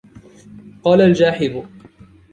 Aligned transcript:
قال 0.83 1.01
الجاحظ 1.01 1.63